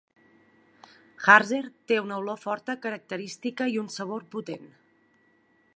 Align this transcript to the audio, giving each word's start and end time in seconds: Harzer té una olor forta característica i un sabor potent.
Harzer 1.25 1.59
té 1.91 1.99
una 2.05 2.17
olor 2.23 2.41
forta 2.47 2.77
característica 2.87 3.67
i 3.75 3.79
un 3.85 3.95
sabor 3.99 4.29
potent. 4.37 4.65